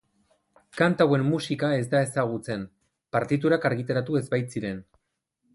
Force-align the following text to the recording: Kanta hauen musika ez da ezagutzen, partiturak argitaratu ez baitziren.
Kanta 0.79 1.05
hauen 1.09 1.25
musika 1.33 1.69
ez 1.81 1.83
da 1.93 2.01
ezagutzen, 2.07 2.65
partiturak 3.17 3.71
argitaratu 3.73 4.21
ez 4.23 4.27
baitziren. 4.37 4.83